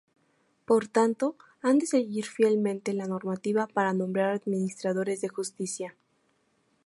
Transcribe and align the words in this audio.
Por 0.65 0.87
tanto, 0.87 1.35
han 1.61 1.77
de 1.77 1.85
seguir 1.85 2.25
fielmente 2.25 2.91
la 2.93 3.05
normativa 3.05 3.67
para 3.67 3.93
nombrar 3.93 4.31
administradores 4.31 5.21
de 5.21 5.27
justicia. 5.27 5.95